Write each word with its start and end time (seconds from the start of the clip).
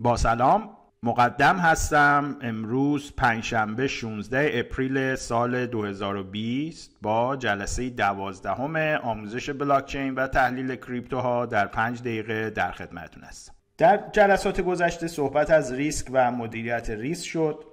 با 0.00 0.16
سلام 0.16 0.70
مقدم 1.02 1.56
هستم 1.56 2.36
امروز 2.42 3.12
پنجشنبه 3.16 3.86
16 3.86 4.50
اپریل 4.54 5.14
سال 5.14 5.66
2020 5.66 6.90
با 7.02 7.36
جلسه 7.36 7.90
دوازدهم 7.90 8.76
آموزش 9.02 9.50
بلاکچین 9.50 10.14
و 10.14 10.26
تحلیل 10.26 10.76
کریپتوها 10.76 11.46
در 11.46 11.66
پنج 11.66 12.00
دقیقه 12.00 12.50
در 12.50 12.72
خدمتتون 12.72 13.22
هستم. 13.22 13.54
در 13.78 14.00
جلسات 14.12 14.60
گذشته 14.60 15.08
صحبت 15.08 15.50
از 15.50 15.72
ریسک 15.72 16.06
و 16.12 16.30
مدیریت 16.30 16.90
ریسک 16.90 17.26
شد. 17.26 17.64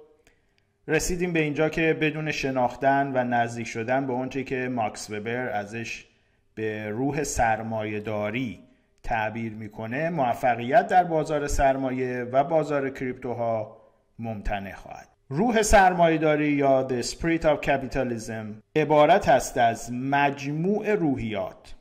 رسیدیم 0.88 1.32
به 1.32 1.40
اینجا 1.40 1.68
که 1.68 1.98
بدون 2.00 2.32
شناختن 2.32 3.12
و 3.14 3.24
نزدیک 3.24 3.66
شدن 3.66 4.06
به 4.06 4.12
اونچه 4.12 4.44
که 4.44 4.68
ماکس 4.68 5.10
وبر 5.10 5.48
ازش 5.48 6.04
به 6.54 6.88
روح 6.88 7.22
سرمایهداری 7.22 8.65
تعبیر 9.06 9.52
می‌کنه 9.52 10.10
موفقیت 10.10 10.86
در 10.86 11.04
بازار 11.04 11.46
سرمایه 11.46 12.22
و 12.22 12.44
بازار 12.44 12.90
کریپتوها 12.90 13.76
ممتنع 14.18 14.74
خواهد. 14.74 15.08
روح 15.28 15.62
سرمایهداری 15.62 16.48
یا 16.48 16.88
The 16.88 17.06
Spirit 17.06 17.42
of 17.42 17.66
Capitalism 17.66 18.62
عبارت 18.76 19.28
است 19.28 19.58
از 19.58 19.92
مجموع 19.92 20.94
روحیات 20.94 21.74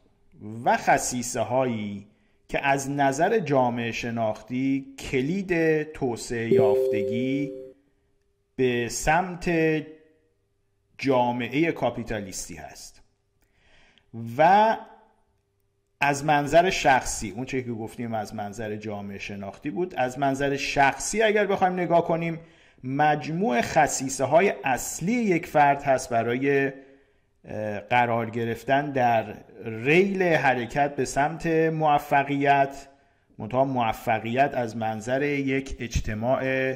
و 0.66 0.78
خصیصه 0.78 1.40
هایی 1.42 2.08
که 2.50 2.66
از 2.68 2.90
نظر 2.92 3.40
جامعه 3.40 3.92
شناختی 3.92 4.96
کلید 5.00 5.84
توسعه 5.84 6.54
یافتگی 6.54 7.52
به 8.56 8.90
سمت 8.90 9.52
جامعه 10.98 11.72
کاپیتالیستی 11.72 12.56
هست. 12.56 13.02
و 14.38 14.78
از 16.02 16.26
منظر 16.26 16.70
شخصی 16.70 17.32
اون 17.32 17.46
چه 17.46 17.62
که 17.64 17.72
گفتیم 17.72 18.14
از 18.14 18.36
منظر 18.36 18.76
جامعه 18.76 19.18
شناختی 19.18 19.70
بود 19.70 19.96
از 19.96 20.20
منظر 20.20 20.56
شخصی 20.56 21.22
اگر 21.22 21.46
بخوایم 21.46 21.74
نگاه 21.74 22.08
کنیم 22.08 22.40
مجموع 22.84 23.62
خصیصه 23.62 24.24
های 24.24 24.54
اصلی 24.64 25.14
یک 25.14 25.48
فرد 25.48 25.84
هست 25.84 26.10
برای 26.10 26.72
قرار 27.90 28.30
گرفتن 28.30 28.92
در 28.92 29.36
ریل 29.66 30.24
حرکت 30.24 30.96
به 30.96 31.06
سمت 31.06 31.48
موفقیت 31.48 32.88
منتها 33.38 33.66
موفقیت 33.66 34.54
از 34.54 34.78
منظر 34.78 35.24
یک 35.24 35.76
اجتماع 35.80 36.74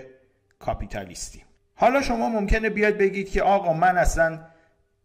کاپیتالیستی. 0.60 1.44
حالا 1.76 2.02
شما 2.02 2.30
ممکنه 2.30 2.70
بیاد 2.70 2.98
بگید 2.98 3.32
که 3.32 3.42
آقا 3.42 3.74
من 3.74 3.98
اصلا 3.98 4.40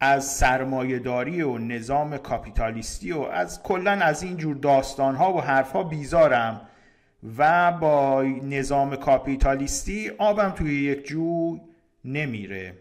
از 0.05 0.25
سرمایهداری 0.25 1.43
و 1.43 1.59
نظام 1.59 2.19
کاپیتالیستی 2.19 3.13
و 3.13 3.21
از 3.21 3.63
کلا 3.63 3.91
از 3.91 4.23
این 4.23 4.37
جور 4.37 4.57
داستان 4.57 5.15
ها 5.15 5.33
و 5.33 5.41
حرف 5.41 5.73
ها 5.73 5.83
بیزارم 5.83 6.61
و 7.39 7.73
با 7.73 8.23
نظام 8.43 8.97
کاپیتالیستی 8.97 10.11
آبم 10.19 10.51
توی 10.51 10.83
یک 10.83 11.07
جو 11.07 11.59
نمیره. 12.05 12.75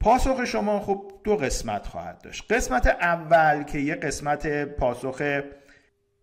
پاسخ 0.00 0.44
شما 0.44 0.80
خب 0.80 1.12
دو 1.24 1.36
قسمت 1.36 1.86
خواهد 1.86 2.22
داشت. 2.22 2.52
قسمت 2.52 2.86
اول 2.86 3.62
که 3.62 3.78
یه 3.78 3.94
قسمت 3.94 4.64
پاسخ 4.64 5.22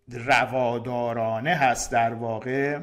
روادارانه 0.08 1.54
هست 1.54 1.92
در 1.92 2.14
واقع 2.14 2.80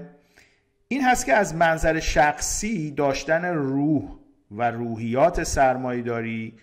این 0.87 1.01
هست 1.01 1.25
که 1.25 1.33
از 1.33 1.55
منظر 1.55 1.99
شخصی 1.99 2.91
داشتن 2.91 3.45
روح 3.45 4.03
و 4.51 4.71
روحیات 4.71 5.43
سرمایهداری 5.43 6.57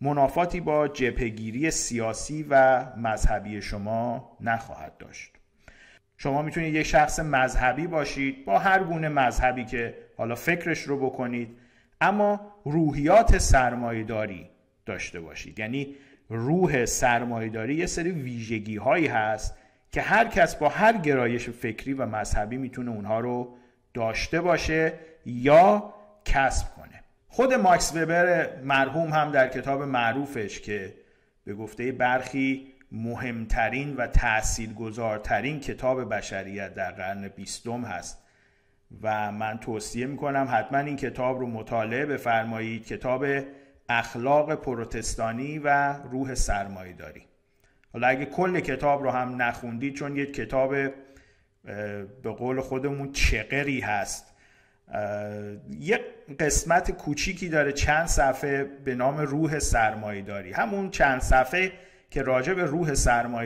منافاتی 0.00 0.60
با 0.60 0.88
جپگیری 0.88 1.70
سیاسی 1.70 2.46
و 2.50 2.84
مذهبی 2.96 3.62
شما 3.62 4.36
نخواهد 4.40 4.96
داشت. 4.96 5.32
شما 6.16 6.42
می‌تونید 6.42 6.74
یک 6.74 6.86
شخص 6.86 7.20
مذهبی 7.20 7.86
باشید 7.86 8.44
با 8.44 8.58
هر 8.58 8.84
گونه 8.84 9.08
مذهبی 9.08 9.64
که 9.64 9.94
حالا 10.16 10.34
فکرش 10.34 10.82
رو 10.82 11.06
بکنید 11.06 11.58
اما 12.00 12.52
روحیات 12.64 13.38
سرمایهداری 13.38 14.48
داشته 14.86 15.20
باشید. 15.20 15.58
یعنی 15.58 15.94
روح 16.28 16.84
سرمایهداری 16.84 17.74
یه 17.74 17.86
سری 17.86 18.10
ویژگی 18.10 18.76
هایی 18.76 19.06
هست 19.06 19.56
که 19.92 20.02
هر 20.02 20.28
کس 20.28 20.56
با 20.56 20.68
هر 20.68 20.98
گرایش 20.98 21.48
فکری 21.48 21.92
و 21.92 22.06
مذهبی 22.06 22.56
می‌تونه 22.56 22.90
اونها 22.90 23.20
رو 23.20 23.56
داشته 23.94 24.40
باشه 24.40 24.92
یا 25.26 25.94
کسب 26.24 26.74
کنه. 26.74 26.95
خود 27.36 27.54
ماکس 27.54 27.96
وبر 27.96 28.56
مرحوم 28.62 29.08
هم 29.08 29.30
در 29.30 29.48
کتاب 29.48 29.82
معروفش 29.82 30.60
که 30.60 30.94
به 31.44 31.54
گفته 31.54 31.92
برخی 31.92 32.72
مهمترین 32.92 33.96
و 33.96 34.06
تاثیرگذارترین 34.06 35.60
کتاب 35.60 36.14
بشریت 36.14 36.74
در 36.74 36.90
قرن 36.90 37.28
بیستم 37.28 37.84
هست. 37.84 38.22
و 39.02 39.32
من 39.32 39.58
توصیه 39.58 40.06
می‌کنم 40.06 40.48
حتما 40.50 40.78
این 40.78 40.96
کتاب 40.96 41.40
رو 41.40 41.46
مطالعه 41.46 42.06
بفرمایید. 42.06 42.86
کتاب 42.86 43.24
اخلاق 43.88 44.54
پروتستانی 44.54 45.58
و 45.58 45.92
روح 45.92 46.34
سرمایه 46.34 46.92
داری 46.92 47.22
حالا 47.92 48.06
اگه 48.06 48.24
کل 48.24 48.60
کتاب 48.60 49.02
رو 49.02 49.10
هم 49.10 49.42
نخوندید 49.42 49.94
چون 49.94 50.16
یک 50.16 50.34
کتاب 50.34 50.74
به 52.22 52.30
قول 52.38 52.60
خودمون 52.60 53.12
چقری 53.12 53.80
هست. 53.80 54.35
یک 55.70 56.00
قسمت 56.38 56.90
کوچیکی 56.90 57.48
داره 57.48 57.72
چند 57.72 58.06
صفحه 58.06 58.64
به 58.64 58.94
نام 58.94 59.18
روح 59.18 59.58
داری 60.22 60.52
همون 60.52 60.90
چند 60.90 61.20
صفحه 61.20 61.72
که 62.10 62.22
راجع 62.22 62.54
به 62.54 62.64
روح 62.64 62.94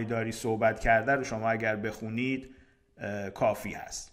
داری 0.05 0.33
صحبت 0.33 0.81
کرده 0.81 1.13
رو 1.13 1.25
شما 1.25 1.51
اگر 1.51 1.77
بخونید 1.77 2.55
کافی 3.35 3.73
هست. 3.73 4.11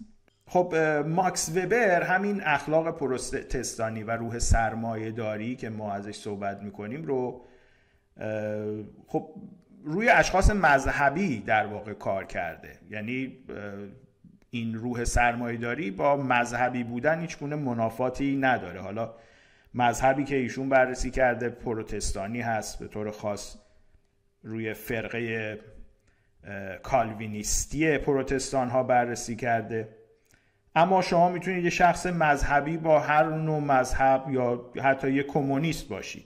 خب 0.47 0.75
ماکس 1.07 1.49
وبر 1.55 2.03
همین 2.03 2.41
اخلاق 2.43 2.97
پروتستانی 2.97 4.03
و 4.03 4.11
روح 4.11 4.39
داری 5.11 5.55
که 5.55 5.69
ما 5.69 5.93
ازش 5.93 6.15
صحبت 6.15 6.61
می‌کنیم 6.63 7.03
رو 7.03 7.45
خب 9.07 9.29
روی 9.83 10.09
اشخاص 10.09 10.51
مذهبی 10.51 11.39
در 11.39 11.65
واقع 11.65 11.93
کار 11.93 12.25
کرده. 12.25 12.69
یعنی 12.89 13.37
این 14.57 14.75
روح 14.75 15.03
سرمایهداری 15.03 15.91
با 15.91 16.15
مذهبی 16.15 16.83
بودن 16.83 17.21
هیچ 17.21 17.37
گونه 17.37 17.55
منافاتی 17.55 18.35
نداره. 18.35 18.81
حالا 18.81 19.13
مذهبی 19.73 20.23
که 20.23 20.35
ایشون 20.35 20.69
بررسی 20.69 21.11
کرده 21.11 21.49
پروتستانی 21.49 22.41
هست 22.41 22.79
به 22.79 22.87
طور 22.87 23.11
خاص 23.11 23.57
روی 24.43 24.73
فرقه 24.73 25.59
کالوینیستی 26.83 27.97
پروتستان 27.97 28.69
ها 28.69 28.83
بررسی 28.83 29.35
کرده. 29.35 29.89
اما 30.75 31.01
شما 31.01 31.29
می‌تونید 31.29 31.63
یه 31.63 31.69
شخص 31.69 32.05
مذهبی 32.05 32.77
با 32.77 32.99
هر 32.99 33.23
نوع 33.23 33.59
مذهب 33.59 34.29
یا 34.29 34.71
حتی 34.83 35.11
یه 35.11 35.23
کمونیست 35.23 35.89
باشید. 35.89 36.25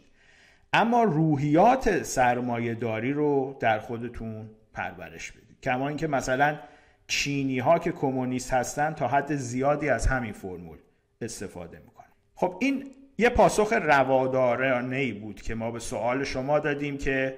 اما 0.73 1.03
روحیات 1.03 2.03
سرمایه 2.03 2.75
داری 2.75 3.13
رو 3.13 3.57
در 3.59 3.79
خودتون 3.79 4.49
پرورش 4.73 5.31
بدید. 5.31 5.61
کما 5.63 5.87
اینکه 5.87 6.07
مثلا 6.07 6.57
چینی 7.11 7.59
ها 7.59 7.79
که 7.79 7.91
کمونیست 7.91 8.53
هستن 8.53 8.93
تا 8.93 9.07
حد 9.07 9.35
زیادی 9.35 9.89
از 9.89 10.07
همین 10.07 10.33
فرمول 10.33 10.77
استفاده 11.21 11.79
می‌کنن. 11.79 12.07
خب 12.35 12.57
این 12.61 12.91
یه 13.17 13.29
پاسخ 13.29 13.73
روادارانه 13.73 14.95
ای 14.95 15.11
بود 15.11 15.41
که 15.41 15.55
ما 15.55 15.71
به 15.71 15.79
سوال 15.79 16.23
شما 16.23 16.59
دادیم 16.59 16.97
که 16.97 17.37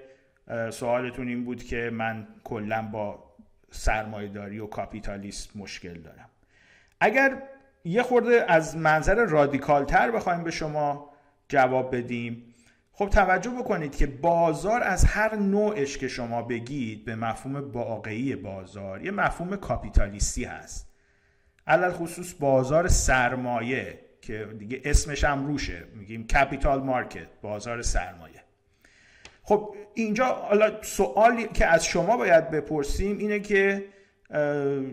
سوالتون 0.71 1.27
این 1.27 1.45
بود 1.45 1.63
که 1.63 1.89
من 1.93 2.27
کلا 2.43 2.81
با 2.81 3.23
سرمایهداری 3.71 4.59
و 4.59 4.67
کاپیتالیسم 4.67 5.59
مشکل 5.59 5.93
دارم. 5.93 6.29
اگر 6.99 7.41
یه 7.85 8.03
خورده 8.03 8.45
از 8.47 8.77
منظر 8.77 9.25
رادیکال 9.25 9.85
تر 9.85 10.11
بخوایم 10.11 10.43
به 10.43 10.51
شما 10.51 11.09
جواب 11.49 11.95
بدیم 11.95 12.53
خب 12.95 13.09
توجه 13.09 13.51
بکنید 13.51 13.95
که 13.95 14.07
بازار 14.07 14.83
از 14.83 15.05
هر 15.05 15.35
نوعش 15.35 15.97
که 15.97 16.07
شما 16.07 16.41
بگید 16.41 17.05
به 17.05 17.15
مفهوم 17.15 17.71
واقعی 17.71 18.35
بازار 18.35 19.05
یه 19.05 19.11
مفهوم 19.11 19.55
کاپیتالیستی 19.55 20.43
هست. 20.43 20.89
علل 21.67 21.91
خصوص 21.91 22.33
بازار 22.39 22.87
سرمایه 22.87 23.99
که 24.21 24.47
دیگه 24.59 24.81
اسمش 24.85 25.23
هم 25.23 25.47
روشه 25.47 25.83
میگیم 25.95 26.27
کپیتال 26.27 26.83
مارکت 26.83 27.27
بازار 27.41 27.81
سرمایه. 27.81 28.43
خب 29.43 29.75
اینجا 29.93 30.25
حالا 30.25 30.81
سوالی 30.81 31.47
که 31.47 31.65
از 31.65 31.85
شما 31.85 32.17
باید 32.17 32.51
بپرسیم 32.51 33.17
اینه 33.17 33.39
که 33.39 33.85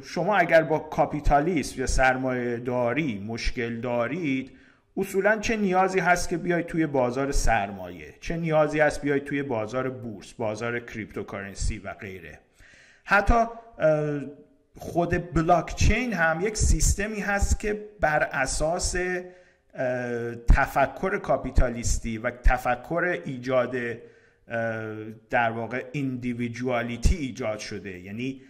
شما 0.02 0.36
اگر 0.36 0.62
با 0.62 0.78
کاپیتالیسم 0.78 1.80
یا 1.80 1.86
سرمایه 1.86 2.56
داری 2.56 3.18
مشکل 3.18 3.80
دارید 3.80 4.52
اصولا 5.00 5.38
چه 5.38 5.56
نیازی 5.56 5.98
هست 5.98 6.28
که 6.28 6.36
بیاید 6.36 6.66
توی 6.66 6.86
بازار 6.86 7.32
سرمایه؟ 7.32 8.14
چه 8.20 8.36
نیازی 8.36 8.80
هست 8.80 9.02
بیاید 9.02 9.24
توی 9.24 9.42
بازار 9.42 9.90
بورس 9.90 10.32
بازار 10.32 10.80
cryptocurrency 10.80 11.78
و 11.78 11.94
غیره؟ 11.94 12.38
حتی 13.04 13.44
خود 14.78 15.34
بلاکچین 15.34 16.12
هم 16.12 16.40
یک 16.40 16.56
سیستمی 16.56 17.20
هست 17.20 17.60
که 17.60 17.88
بر 18.00 18.22
اساس 18.32 18.96
تفکر 20.48 21.18
کاپیتالیستی 21.18 22.18
و 22.18 22.30
تفکر 22.30 23.20
ایجاد 23.24 23.76
در 25.30 25.50
واقع 25.50 25.84
individuality 25.92 27.16
ایجاد 27.16 27.58
شده. 27.58 28.00
یعنی 28.00 28.42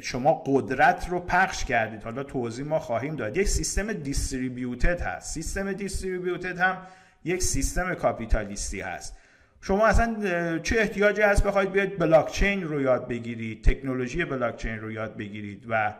شما 0.00 0.42
قدرت 0.46 1.08
رو 1.08 1.20
پخش 1.20 1.64
کردید. 1.64 2.02
حالا 2.02 2.22
توضیح 2.22 2.66
ما 2.66 2.78
خواهیم 2.78 3.16
داد. 3.16 3.36
یک 3.36 3.48
سیستم 3.48 3.92
distributed 3.92 5.00
هست. 5.00 5.34
سیستم 5.34 5.72
distributed 5.72 6.58
هم 6.58 6.76
یک 7.24 7.42
سیستم 7.42 7.94
کاپیتالیستی 7.94 8.80
هست. 8.80 9.16
شما 9.60 9.86
اصلا 9.86 10.58
چه 10.58 10.76
احتیاجی 10.78 11.22
هست 11.22 11.44
بخواید 11.44 11.72
بیاید 11.72 11.98
بلاکچین 11.98 12.64
رو 12.64 12.80
یاد 12.80 13.08
بگیرید 13.08 13.64
تکنولوژی 13.64 14.24
بلاکچین 14.24 14.80
رو 14.80 14.92
یاد 14.92 15.16
بگیرید 15.16 15.66
و 15.68 15.94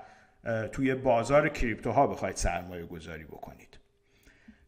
توی 0.72 0.94
بازار 0.94 1.48
کریپتوها 1.48 2.06
بخواید 2.06 2.36
سرمایه 2.36 2.86
گذاری 2.86 3.24
بکنید. 3.24 3.78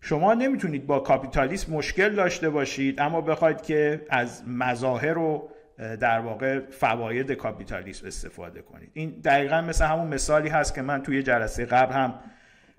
شما 0.01 0.35
نمی‌تونید 0.35 0.87
با 0.87 1.01
کاپیتالیسم 1.01 1.73
مشکل 1.73 2.15
داشته 2.15 2.51
باشید 2.51 3.01
اما 3.01 3.21
بخواید 3.21 3.63
که 3.63 4.07
از 4.11 4.43
مظاهر 4.49 5.19
و 5.19 5.51
در 5.79 6.21
واقع 6.21 6.61
فواید 6.71 7.33
کاپیتالیسم 7.33 8.07
استفاده 8.07 8.63
کنید. 8.63 8.91
این 8.95 9.11
دقیقا 9.25 9.61
مثل 9.61 9.85
همون 9.85 10.07
مثالی 10.07 10.49
هست 10.49 10.75
که 10.75 10.83
من 10.83 11.03
توی 11.03 11.23
جلسه 11.23 11.65
قبل 11.65 11.93
هم 11.93 12.15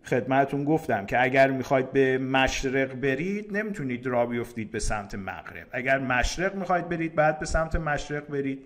خدمتون 0.03 0.63
گفتم 0.63 1.05
که 1.05 1.23
اگر 1.23 1.51
می‌خواید 1.51 1.91
به 1.91 2.17
مشرق 2.17 2.93
برید 2.93 3.57
نمی‌تونید 3.57 4.07
را 4.07 4.25
بیفتید 4.25 4.71
به 4.71 4.79
سمت 4.79 5.15
مغرب. 5.15 5.67
اگر 5.71 5.97
مشرق 5.97 6.55
می‌خواید 6.55 6.89
برید 6.89 7.15
بعد 7.15 7.39
به 7.39 7.45
سمت 7.45 7.75
مشرق 7.75 8.27
برید. 8.27 8.65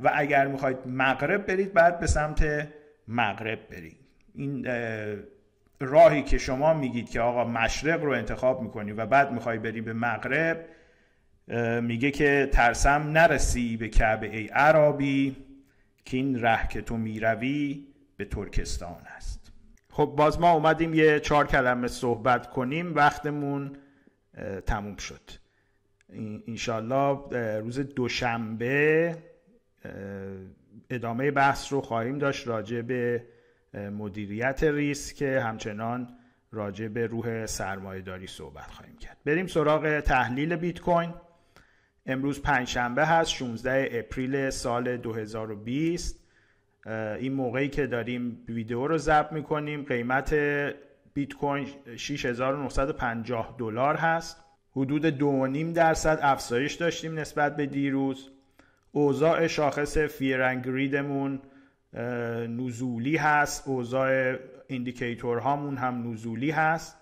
و 0.00 0.10
اگر 0.14 0.46
می‌خواید 0.46 0.78
مغرب 0.86 1.46
برید 1.46 1.72
بعد 1.72 2.00
به 2.00 2.06
سمت 2.06 2.68
مغرب 3.08 3.58
برید. 3.70 3.96
این 4.34 4.66
راهی 5.80 6.22
که 6.22 6.38
شما 6.38 6.74
میگید 6.74 7.10
که 7.10 7.20
آقا 7.20 7.44
مشرق 7.44 8.04
رو 8.04 8.12
انتخاب 8.12 8.62
می‌کنی 8.62 8.92
و 8.92 9.06
بعد 9.06 9.32
می‌خوای 9.32 9.58
بری 9.58 9.80
به 9.80 9.92
مغرب 9.92 10.64
میگه 11.82 12.10
که 12.10 12.48
ترسم 12.52 13.10
نرسی 13.12 13.76
به 13.76 13.88
کعبه 13.88 14.36
ای 14.36 14.46
عربی 14.46 15.36
که 16.04 16.16
این 16.16 16.40
ره 16.42 16.68
که 16.68 16.82
تو 16.82 16.96
می‌روی 16.96 17.86
به 18.16 18.24
ترکستان 18.24 19.02
است. 19.16 19.52
خب 19.90 20.14
باز 20.16 20.40
ما 20.40 20.52
اومدیم 20.52 20.94
یه 20.94 21.20
چهار 21.20 21.46
کلمه 21.46 21.88
صحبت 21.88 22.50
کنیم 22.50 22.94
وقتمون 22.94 23.76
تموم 24.66 24.96
شد. 24.96 25.30
انشالله 26.48 27.58
روز 27.58 27.78
دوشنبه 27.78 29.16
ادامه 30.90 31.30
بحث 31.30 31.72
رو 31.72 31.80
خواهیم 31.80 32.18
داشت 32.18 32.48
راجع 32.48 32.80
به 32.80 33.26
مدیریت 33.74 34.64
ریسک 34.64 35.16
که 35.16 35.40
همچنان 35.40 36.08
راجع 36.52 36.88
به 36.88 37.06
روح 37.06 37.46
سرمایه 37.46 38.02
داری 38.02 38.26
صحبت 38.26 38.70
خواهیم 38.70 38.96
کرد. 38.96 39.16
بریم 39.24 39.46
سراغ 39.46 40.00
تحلیل 40.00 40.56
بیت 40.56 40.80
کوین. 40.80 41.14
امروز 42.06 42.42
پنجشنبه 42.42 43.06
هست 43.06 43.30
16 43.30 43.88
April 43.92 44.50
سال 44.50 44.96
2020 44.96 46.20
این 47.18 47.32
موقعی 47.32 47.68
که 47.68 47.86
داریم 47.86 48.44
ویدیو 48.48 48.86
رو 48.86 48.98
ضبط 48.98 49.32
می‌کنیم 49.32 49.82
قیمت 49.82 50.34
بیت 51.14 51.32
کوین 51.32 51.66
6950 51.96 53.54
دلار 53.58 53.96
هست. 53.96 54.44
حدود 54.76 55.18
2.5 55.18 55.74
درصد 55.74 56.18
افزایش 56.22 56.74
داشتیم 56.74 57.18
نسبت 57.18 57.56
به 57.56 57.66
دیروز. 57.66 58.30
اوضاع 58.92 59.46
شاخص 59.46 59.98
fear 59.98 60.36
and 60.36 60.64
greed 60.64 61.12
مون 61.12 61.40
نزولی 62.48 63.16
هست. 63.16 63.68
اوضاع 63.68 64.36
indicator 64.66 65.38
هامون 65.38 65.76
هم 65.76 66.12
نزولی 66.12 66.50
هست. 66.50 66.96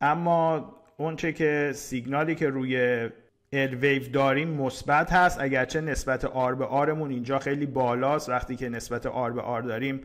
اما 0.00 0.74
اونچه 0.96 1.32
که 1.32 1.72
سیگنالی 1.74 2.34
که 2.34 2.48
روی 2.48 3.08
ویو 3.54 4.12
داریم 4.12 4.48
مثبت 4.48 5.12
هست. 5.12 5.40
اگرچه 5.40 5.80
نسبت 5.80 6.24
آر 6.24 6.54
به 6.54 6.64
آرمون 6.64 7.10
اینجا 7.10 7.38
خیلی 7.38 7.66
بالاست. 7.66 8.28
وقتی 8.28 8.56
که 8.56 8.68
نسبت 8.68 9.06
آر 9.06 9.30
به 9.30 9.40
آر 9.40 9.62
داریم 9.62 10.00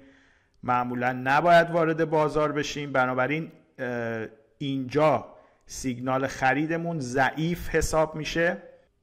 معمولا 0.63 1.21
نباید 1.23 1.71
وارد 1.71 2.09
بازار 2.09 2.51
بشیم. 2.51 2.91
بنابراین 2.91 3.51
اینجا 4.57 5.25
سیگنال 5.65 6.27
خریدمون 6.27 6.99
ضعیف 6.99 7.69
حساب 7.69 8.15
میشه. 8.15 8.57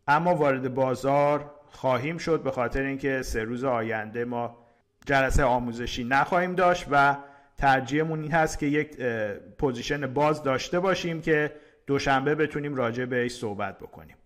اما 0.09 0.35
وارد 0.35 0.75
بازار 0.75 1.51
خواهیم 1.71 2.19
شد 2.19 2.43
به 2.43 2.51
خاطر 2.51 2.83
اینکه 2.83 3.23
سه 3.23 3.45
روز 3.45 3.65
آینده 3.65 4.25
ما 4.25 4.59
جلسه 5.07 5.45
آموزشی 5.45 6.05
نخواهیم 6.05 6.55
داشت 6.55 6.87
و 6.91 7.17
ترجیحمون 7.57 8.23
این 8.23 8.33
هست 8.33 8.59
که 8.59 8.67
یک 8.67 8.97
position 9.59 10.07
باز 10.07 10.43
داشته 10.43 10.81
باشیم 10.81 11.21
که 11.21 11.53
دوشنبه 11.87 12.35
بتونیم 12.35 12.75
راجع 12.75 13.05
بهش 13.05 13.33
صحبت 13.33 13.79
بکنیم. 13.79 14.17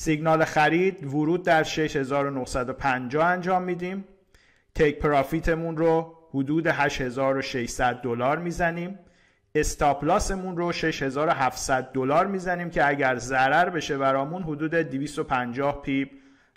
سیگنال 0.00 0.44
خرید 0.44 1.04
ورود 1.04 1.42
در 1.42 1.62
6950 1.62 3.26
انجام 3.26 3.62
میدیم. 3.62 4.04
take 4.74 4.98
profit 4.98 5.50
مون 5.50 5.76
رو 5.76 6.14
حدود 6.34 6.66
8600 6.66 7.94
دلار 8.02 8.38
می‌زنیم. 8.38 8.98
stop 9.54 9.91
loss 9.91 10.28
مون 10.28 10.56
رو 10.56 10.72
6700 10.72 11.92
دلار 11.92 12.26
می‌زنیم 12.26 12.70
که 12.70 12.88
اگر 12.88 13.16
ضرر 13.16 13.70
بشه 13.70 13.98
برامون 13.98 14.42
حدود 14.42 14.74
250 14.74 15.82
pip 15.82 16.10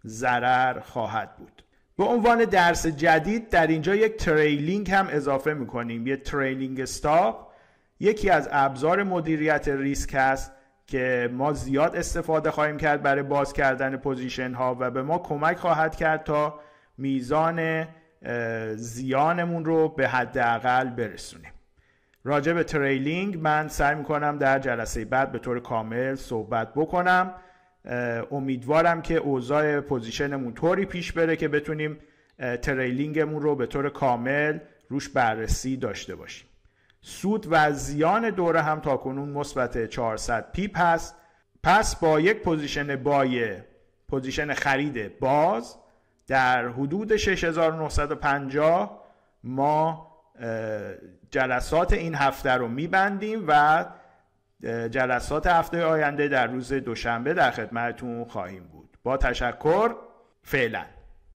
ضرر 0.06 0.80
خواهد 0.80 1.36
بود. 1.36 1.64
به 1.98 2.04
عنوان 2.04 2.46
درس 2.46 2.88
جدید 2.88 3.50
در 3.50 3.68
اینجا 3.68 3.96
یک 3.96 4.18
trailing 4.18 4.92
هم 4.92 5.08
اضافه 5.12 5.54
می‌کنیم. 5.54 6.08
یه 6.08 6.18
trailing 6.18 6.80
stop 6.80 7.52
یکی 8.00 8.30
از 8.30 8.50
ابزار 8.52 9.04
مدیریت 9.04 9.68
ریسک 9.68 10.14
هست. 10.14 10.52
که 10.92 11.30
ما 11.34 11.54
زیاد 11.54 11.96
استفاده 11.96 12.52
خواهیم 12.52 12.78
کرد 12.78 13.02
برای 13.02 13.24
باز 13.24 13.54
کردن 13.54 13.98
position 13.98 14.54
ها 14.54 14.78
و 14.80 14.92
به 14.92 15.04
ما 15.04 15.18
کمک 15.18 15.58
خواهد 15.58 15.96
کرد 15.96 16.24
تا 16.24 16.60
میزان 16.98 17.88
زیانمون 18.76 19.66
رو 19.66 19.90
به 19.90 20.08
حداقل 20.08 20.90
برسونیم. 20.90 21.52
راجع 22.24 22.54
به 22.54 22.64
trailing 22.64 23.38
من 23.38 23.68
سعی 23.68 23.96
می‌کنم 23.96 24.38
در 24.38 24.60
جلسه 24.60 25.06
بعد 25.06 25.32
به 25.32 25.40
طور 25.40 25.60
کامل 25.60 26.16
صحبت 26.16 26.74
بکنم. 26.74 27.34
امیدوارم 28.32 29.02
که 29.02 29.16
اوضاع 29.16 29.80
position 29.80 30.34
مون 30.34 30.54
طوری 30.54 30.86
پیش 30.86 31.12
بره 31.12 31.36
که 31.36 31.48
بتونیم 31.48 31.98
trailing 32.62 33.20
مون 33.20 33.42
رو 33.42 33.56
به 33.56 33.66
طور 33.66 33.90
کامل 33.90 34.60
روش 34.90 35.10
بررسی 35.10 35.78
داشته 35.78 36.16
باشیم. 36.16 36.48
سود 37.02 37.48
و 37.50 37.72
زیان 37.72 38.30
دوره 38.30 38.62
هم 38.62 38.80
تا 38.80 38.98
کنون 38.98 39.30
مثبت 39.30 39.86
400 39.86 40.52
pip 40.52 40.78
هست. 40.78 41.16
پس 41.64 41.96
با 41.96 42.20
یک 42.20 42.42
position 42.42 42.96
buy 42.96 43.56
position 44.10 44.54
خرید 44.54 45.20
باز 45.20 45.76
در 46.28 46.68
حدود 46.68 47.16
6950 47.16 49.02
ما 49.44 50.12
جلسات 51.32 51.94
این 51.94 52.16
هفته 52.16 52.52
رو 52.52 52.68
میبندیم 52.68 53.46
و 53.48 53.86
جلسات 54.90 55.48
هفته 55.48 55.84
آینده 55.84 56.28
در 56.28 56.48
روز 56.48 56.74
دوشنبه 56.74 57.34
در 57.34 57.52
خدمتتون 57.52 58.26
خواهیم 58.26 58.64
بود. 58.64 58.98
با 59.04 59.18
تشکر 59.18 59.96
فعلا. 60.44 60.86